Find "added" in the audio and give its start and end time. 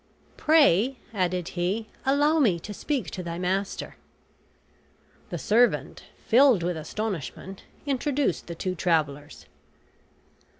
1.13-1.49